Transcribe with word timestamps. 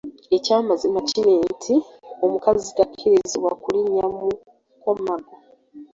Ekyamazima 0.35 0.99
kiri 1.09 1.33
nti 1.51 1.75
omukazi 2.25 2.69
takkirizibwa 2.77 3.51
kulinnya 3.61 4.05
mu 4.17 4.27
kkomago 4.75 5.33